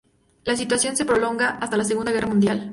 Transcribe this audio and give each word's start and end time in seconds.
La 0.45 0.55
situación 0.57 0.97
se 0.97 1.05
prolongó 1.05 1.43
hasta 1.43 1.77
la 1.77 1.83
segunda 1.83 2.11
guerra 2.11 2.25
mundial. 2.27 2.69